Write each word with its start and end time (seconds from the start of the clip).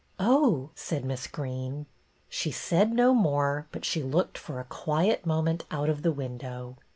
"Oh," 0.19 0.71
said 0.73 1.05
Miss 1.05 1.27
Greene. 1.27 1.85
She 2.27 2.49
said 2.49 2.91
no 2.91 3.13
more, 3.13 3.67
but 3.71 3.85
she 3.85 4.01
looked 4.01 4.35
for 4.35 4.59
a 4.59 4.63
quiet 4.63 5.27
moment 5.27 5.63
out 5.69 5.89
of 5.89 6.01
the 6.01 6.11
window. 6.11 6.75